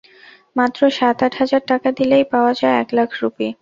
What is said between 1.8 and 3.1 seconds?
দিলেই পাওয়া যায় এক লাখ